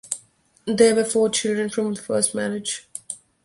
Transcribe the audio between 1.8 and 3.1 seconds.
the first marriage.